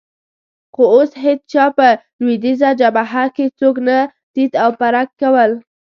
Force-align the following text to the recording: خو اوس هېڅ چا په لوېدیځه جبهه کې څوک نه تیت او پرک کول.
خو 0.73 0.83
اوس 0.95 1.11
هېڅ 1.23 1.39
چا 1.53 1.65
په 1.77 1.87
لوېدیځه 2.23 2.69
جبهه 2.79 3.23
کې 3.35 3.45
څوک 3.59 3.75
نه 3.87 3.97
تیت 4.33 4.53
او 4.63 4.69
پرک 4.79 5.07
کول. 5.21 5.51